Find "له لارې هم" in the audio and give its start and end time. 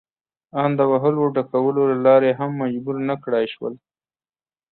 1.91-2.51